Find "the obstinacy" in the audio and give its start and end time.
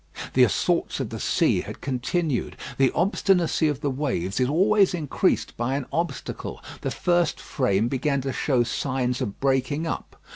2.79-3.67